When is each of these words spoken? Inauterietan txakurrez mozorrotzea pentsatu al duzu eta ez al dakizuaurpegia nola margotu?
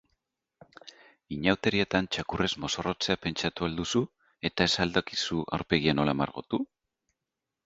Inauterietan 1.35 2.07
txakurrez 2.17 2.49
mozorrotzea 2.63 3.19
pentsatu 3.27 3.67
al 3.69 3.77
duzu 3.81 4.03
eta 4.51 4.69
ez 4.69 4.73
al 4.87 4.95
dakizuaurpegia 4.97 5.95
nola 6.01 6.17
margotu? 6.25 6.63